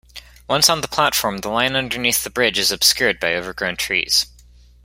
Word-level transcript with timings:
Once 0.49 0.67
on 0.67 0.81
the 0.81 0.87
platform, 0.87 1.37
the 1.41 1.47
line 1.47 1.75
underneath 1.75 2.23
the 2.23 2.31
bridge 2.31 2.57
is 2.57 2.71
obscured 2.71 3.19
by 3.19 3.35
overgrown 3.35 3.75
trees. 3.77 4.25